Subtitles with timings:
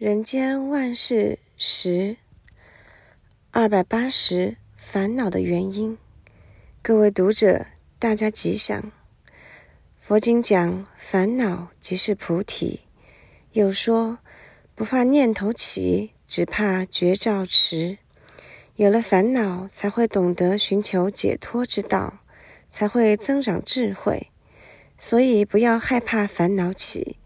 [0.00, 2.16] 人间万事十
[3.50, 5.98] 二百八十烦恼的原因。
[6.80, 7.66] 各位读者，
[7.98, 8.90] 大家吉祥。
[10.00, 12.80] 佛经讲烦恼即是菩提，
[13.52, 14.20] 又说
[14.74, 17.98] 不怕念头起，只怕觉照迟。
[18.76, 22.20] 有了烦恼，才会懂得寻求解脱之道，
[22.70, 24.30] 才会增长智慧。
[24.96, 27.18] 所以不要害怕烦恼起，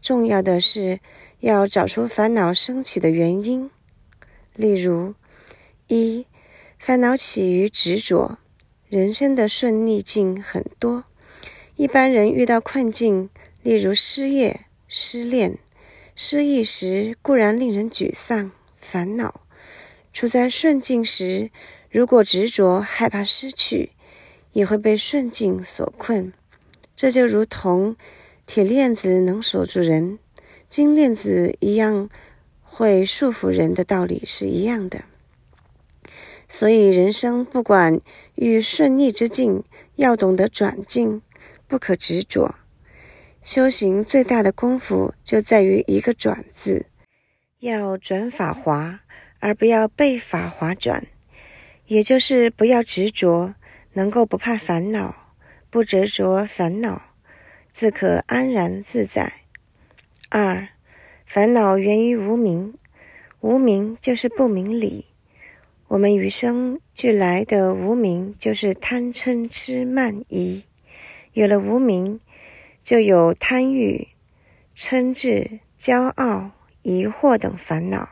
[0.00, 1.00] 重要的是。
[1.42, 3.68] 要找出烦恼生起的原因，
[4.54, 5.16] 例如：
[5.88, 6.24] 一、
[6.78, 8.38] 烦恼起于执着。
[8.88, 11.02] 人生的顺逆境很多，
[11.74, 13.28] 一般人遇到困境，
[13.62, 15.58] 例如失业、失恋、
[16.14, 19.40] 失意时，固然令人沮丧、烦恼；
[20.12, 21.50] 处在顺境时，
[21.90, 23.90] 如果执着、害怕失去，
[24.52, 26.32] 也会被顺境所困。
[26.94, 27.96] 这就如同
[28.46, 30.20] 铁链子能锁住人。
[30.72, 32.08] 金链子一样
[32.62, 35.04] 会束缚人的道理是一样的，
[36.48, 38.00] 所以人生不管
[38.36, 39.64] 遇顺逆之境，
[39.96, 41.20] 要懂得转境，
[41.68, 42.54] 不可执着。
[43.42, 46.86] 修行最大的功夫就在于一个“转”字，
[47.58, 49.00] 要转法华，
[49.40, 51.06] 而不要被法华转，
[51.84, 53.54] 也就是不要执着，
[53.92, 55.34] 能够不怕烦恼，
[55.68, 57.02] 不执着烦恼，
[57.70, 59.41] 自可安然自在。
[60.34, 60.70] 二，
[61.26, 62.72] 烦恼源于无明，
[63.40, 65.04] 无明就是不明理。
[65.88, 70.64] 我们与生俱来的无明就是贪嗔痴慢疑，
[71.34, 72.18] 有了无明，
[72.82, 74.08] 就有贪欲、
[74.74, 78.08] 嗔痴、骄傲、疑惑等烦恼。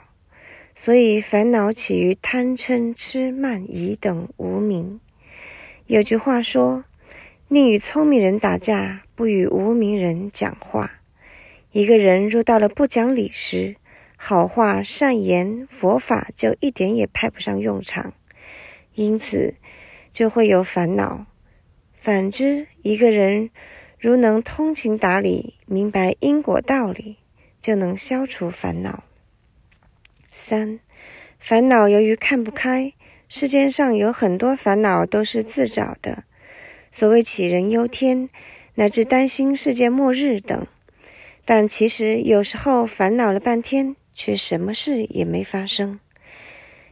[0.74, 5.00] 所以烦恼起于贪嗔痴慢疑等无明。
[5.86, 6.84] 有句话说
[7.48, 10.96] ：“宁与聪明人打架，不与无明人讲话。”
[11.72, 13.76] 一个人若到了不讲理时，
[14.16, 18.12] 好话善言佛法就一点也派不上用场，
[18.94, 19.54] 因此
[20.10, 21.26] 就会有烦恼。
[21.94, 23.50] 反之，一个人
[24.00, 27.18] 如能通情达理，明白因果道理，
[27.60, 29.04] 就能消除烦恼。
[30.24, 30.80] 三、
[31.38, 32.94] 烦恼由于看不开，
[33.28, 36.24] 世间上有很多烦恼都是自找的，
[36.90, 38.28] 所谓杞人忧天，
[38.74, 40.66] 乃至担心世界末日等。
[41.52, 45.98] 但其实有时候烦恼了半天，却什么事也没发生。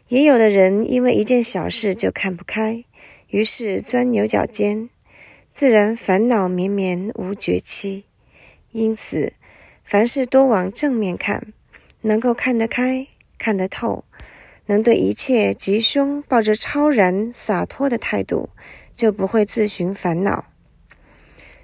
[0.08, 2.84] 也有的人因为一件小事就看不开，
[3.28, 4.90] 于是钻牛角尖，
[5.52, 8.02] 自然烦恼绵绵无绝期。
[8.72, 9.34] 因此，
[9.84, 11.52] 凡事多往正面看，
[12.00, 13.06] 能够看得开、
[13.38, 14.06] 看得透，
[14.66, 18.48] 能对一切吉凶抱着超然洒脱的态度，
[18.92, 20.46] 就不会自寻烦恼。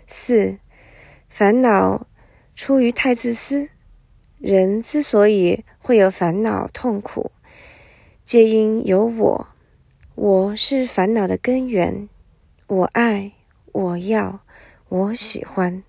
[0.07, 0.61] 四、
[1.29, 2.07] 烦恼。
[2.55, 3.69] 出于太自私，
[4.39, 7.33] 人之所以会有烦恼痛苦，
[8.23, 9.49] 皆因有我。
[10.15, 12.09] 我是烦恼的根源。
[12.69, 13.33] 我爱，
[13.73, 14.41] 我要，
[14.89, 15.83] 我喜欢。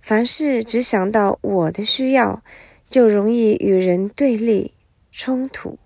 [0.00, 2.42] 凡事只想到我的需要，
[2.88, 4.72] 就容易与人对立
[5.12, 5.78] 冲突。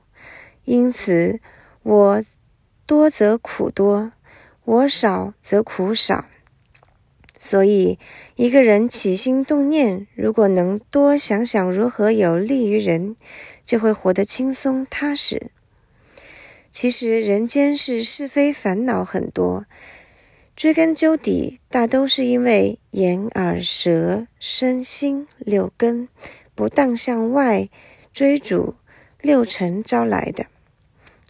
[0.63, 1.41] 因此，
[1.83, 2.25] 我
[2.87, 4.13] 多则苦多，
[4.65, 6.25] 我少则苦少。
[7.47, 7.99] 所以，
[8.37, 13.17] 一个人起心动念，如果能多想想如何有利于人，
[13.67, 15.51] 就会活得轻松踏实。
[16.71, 19.67] 其实，人间是是非烦恼很多，
[20.57, 26.09] 追根究底，大都是因为眼耳舌身心六根
[26.55, 27.69] 不当向外
[28.11, 28.77] 追逐
[29.21, 30.47] 六尘招来的。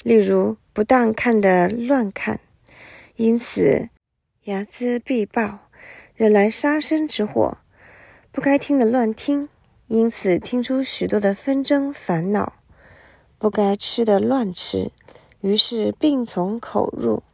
[0.05, 2.39] 例如，不当看的乱看，
[3.17, 3.89] 因此
[4.45, 5.59] 睚眦必报。
[6.17, 7.59] 惹来杀身之祸，
[8.31, 9.49] 不该听的乱听，
[9.89, 12.53] 因此听出许多的纷争烦恼；
[13.37, 14.93] 不该吃的乱吃，
[15.41, 17.25] 于是病从口入。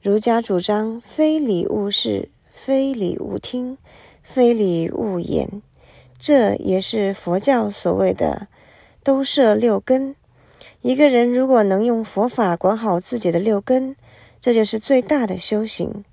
[0.00, 3.78] 儒家主张非礼勿视，非礼勿听，
[4.22, 5.60] 非礼勿言，
[6.16, 8.46] 这也是佛教所谓的
[9.02, 10.14] 兜摄六根。
[10.82, 13.96] 一个人如果能用佛法管好自己的六根，
[14.38, 16.04] 这就是最大的修行。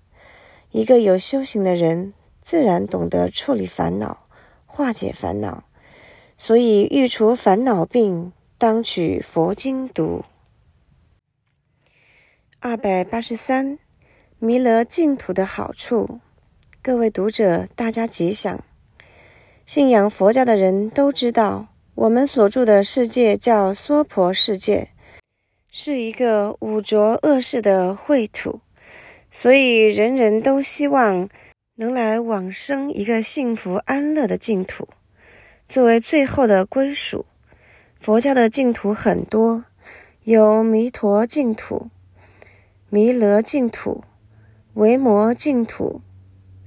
[0.71, 4.25] 一个有修行的人，自然懂得处理烦恼，
[4.65, 5.65] 化解烦恼。
[6.37, 10.23] 所以欲除烦恼病，当取佛经读。
[12.61, 13.79] 二百八十三，
[14.39, 16.21] 弥勒净土的好处。
[16.81, 18.63] 各位读者，大家吉祥。
[19.65, 24.89] 信仰佛教的人都知道，我们所住的世界叫娑婆世界，
[25.69, 28.61] 是一个污浊恶世的秽土。
[29.33, 31.29] 所以，人人都希望
[31.75, 34.89] 能来往生一个幸福安乐的净土，
[35.69, 37.25] 作为最后的归属。
[37.97, 39.63] 佛教的净土很多，
[40.23, 41.89] 有弥陀净土、
[42.89, 44.03] 弥勒净土、
[44.73, 46.01] 维摩净土、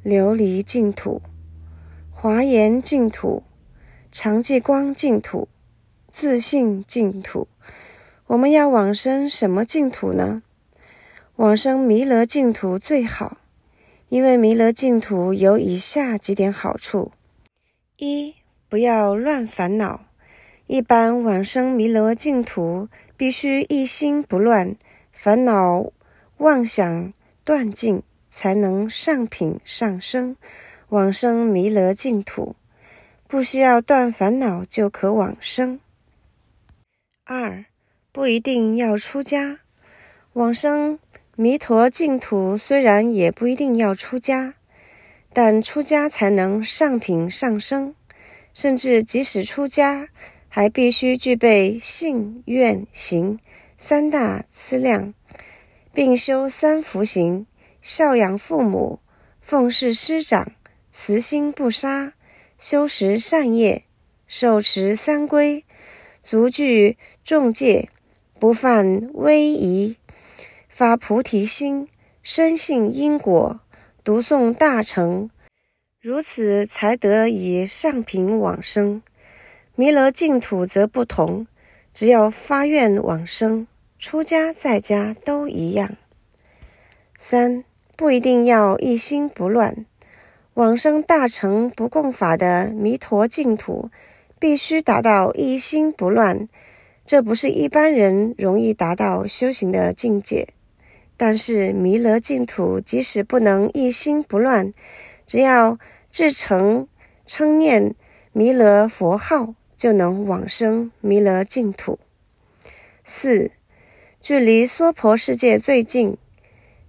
[0.03, 1.21] 琉璃净土、
[2.11, 3.43] 华严净土、
[4.11, 5.49] 常寂光净土、
[6.11, 7.47] 自性净土。
[8.29, 10.44] 我们要往生什么净土呢？
[11.37, 13.39] 往生弥勒净土最好，
[14.09, 17.11] 因为弥勒净土有以下几点好处：
[17.97, 18.37] 一、
[18.69, 20.07] 不要乱烦恼。
[20.69, 24.77] 一般往生弥勒净土，必须一心不乱，
[25.13, 25.91] 烦恼
[26.37, 30.37] 妄想断尽，才能上品上生，
[30.91, 32.55] 往生弥勒净土。
[33.27, 35.81] 不需要断烦恼就可往生。
[37.25, 37.65] 二、
[38.13, 39.59] 不一定要出家，
[40.35, 41.01] 往生
[41.37, 44.55] 弥陀净土虽然也不一定要出家，
[45.33, 47.97] 但出家才能上品上升，
[48.53, 50.09] 甚至即使出家，
[50.49, 53.41] 还必须具备信愿行
[53.77, 55.13] 三大资量，
[55.93, 57.47] 并修三福行：
[57.83, 59.01] 孝养父母、
[59.41, 60.53] 奉事师长、
[60.93, 62.13] 慈心不杀、
[62.57, 63.83] 修十善业、
[64.29, 65.65] 受持三归、
[66.23, 67.89] 足具众戒、
[68.39, 69.97] 不犯威仪、
[70.77, 71.87] 发菩提心、
[72.21, 73.61] 深信因果、
[74.03, 75.31] 读诵大乘，
[76.01, 79.01] 如此才得以上品往生。
[79.77, 81.47] 弥勒净土则不同，
[81.93, 83.69] 只要发愿往生，
[84.01, 85.97] 出家在家都一样。
[87.17, 87.63] 三，
[87.97, 89.87] 不一定要一心不乱，
[90.55, 93.91] 往生大乘不共法的弥陀净土，
[94.41, 96.49] 必须达到一心不乱。
[97.07, 100.49] 这不是一般人容易达到修行的境界。
[101.17, 104.73] 但是弥勒净土即使不能一心不乱，
[105.27, 105.79] 只要
[106.11, 106.89] 至诚
[107.27, 107.95] 称念
[108.33, 109.55] 弥勒佛号。
[109.77, 111.99] 就能往生弥勒净土。
[113.05, 113.51] 四，
[114.19, 116.17] 距离娑婆世界最近。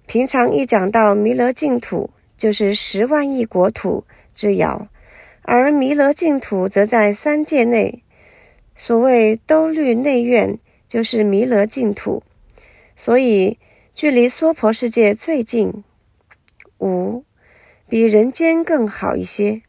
[0.06, 4.88] 平常一讲到弥勒净土，就是十万亿国土之遥，
[5.42, 8.02] 而弥勒净土则在三界内。
[8.76, 10.58] 所谓兜率内院，
[10.88, 12.24] 就是弥勒净土，
[12.96, 13.58] 所以
[13.96, 15.86] 距离娑婆世界最近。
[16.80, 17.24] 五，
[17.88, 19.62] 比人间更好一些。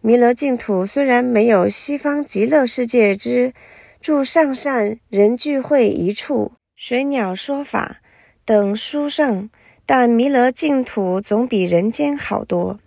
[0.00, 3.52] 弥勒净土虽然没有西方极乐世界之
[4.00, 7.98] 诸上善人聚会一处、水鸟说法
[8.46, 9.50] 等殊胜，
[9.84, 12.80] 但弥勒净土总比人间好多。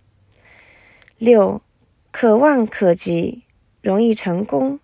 [1.20, 1.62] 六，
[2.10, 3.44] 可望可及，
[3.84, 4.80] 容易成功。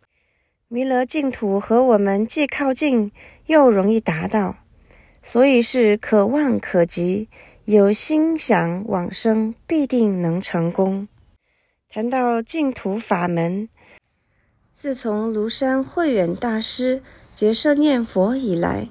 [0.67, 3.11] 弥勒净土和我们既靠近
[3.47, 4.57] 又容易达到，
[5.23, 7.29] 所以是可望可及。
[7.65, 11.07] 有心想往生，必定能成功。
[11.89, 13.69] 谈到净土法门，
[14.73, 17.01] 自从庐山慧远大师
[17.33, 18.89] 结社念佛以来，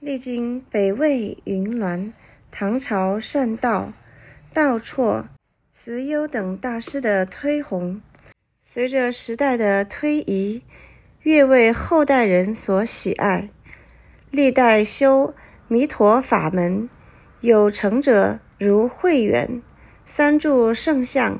[0.00, 2.12] 历经北魏云鸾、
[2.50, 3.92] 唐朝善导、
[4.54, 5.26] 道绰、
[5.70, 8.00] 慈优等大师的推弘，
[8.62, 10.62] 随着时代的推移，
[11.20, 13.50] 越为后代人所喜爱。
[14.32, 15.34] 历代修
[15.68, 16.88] 弥陀法门
[17.42, 19.60] 有成者如慧远、
[20.06, 21.38] 三住圣相。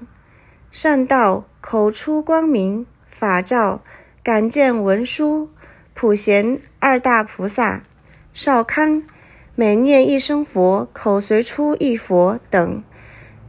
[0.71, 3.81] 善导口出光明，法照
[4.23, 5.49] 感见文殊，
[5.95, 7.83] 普贤二大菩萨，
[8.35, 9.03] 少康
[9.55, 12.85] 每念一声佛，口随出一佛等，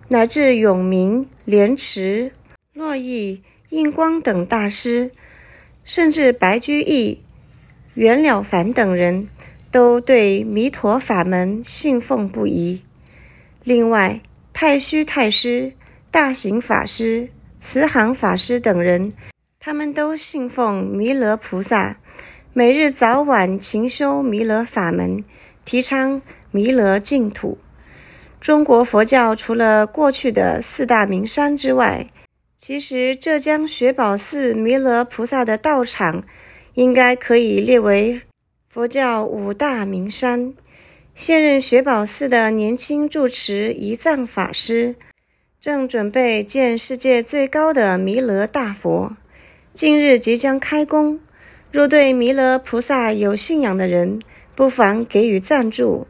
[0.08, 2.32] 乃至永明、莲池、
[2.74, 5.12] 珞亦、印光等大师，
[5.84, 7.23] 甚至白居易、
[7.96, 9.28] 袁了凡等人
[9.72, 12.82] 都对弥陀法门信奉不疑。
[13.64, 14.22] 另外，
[14.52, 15.74] 太虚太师。
[16.12, 19.12] 大行法师、慈航法师等人，
[19.60, 21.98] 他们都信奉弥勒菩萨，
[22.54, 25.24] 每日早晚勤修弥勒法门，
[25.66, 26.22] 提倡
[26.52, 27.58] 弥勒净土。
[28.40, 32.12] 中国佛教除了过去的四大名山之外，
[32.56, 36.22] 其实浙江雪宝寺弥勒菩萨的道场，
[36.76, 38.22] 应该可以列为
[38.70, 40.54] 佛教五大名山。
[41.14, 44.96] 现任雪宝寺的年轻住持仪藏法师。
[45.62, 49.16] 正准备建世界最高的弥勒大佛，
[49.72, 51.22] 近日即将开工。
[51.72, 54.20] 若对弥勒菩萨有信仰的人，
[54.56, 56.08] 不妨给予赞助，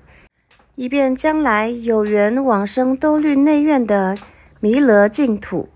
[0.76, 4.18] 以便将来有缘往生兜率内院的
[4.60, 5.70] 弥勒净土。